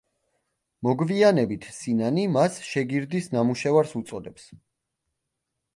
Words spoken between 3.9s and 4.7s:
უწოდებს.